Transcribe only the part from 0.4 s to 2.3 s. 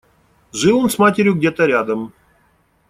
Жил он с матерью где-то рядом.